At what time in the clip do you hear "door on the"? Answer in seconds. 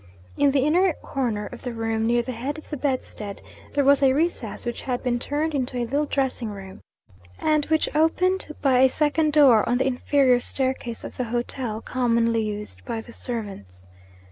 9.31-9.85